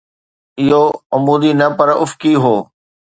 اهو 0.61 0.83
عمودي 1.13 1.51
نه 1.59 1.67
پر 1.77 1.89
افقي 2.03 2.33
هو 2.43 2.55